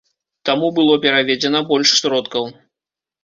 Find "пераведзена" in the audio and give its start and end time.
1.03-1.61